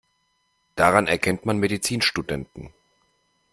[0.75, 2.73] Daran erkennt man Medizinstudenten.